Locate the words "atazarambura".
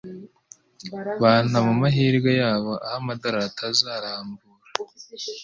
3.51-4.67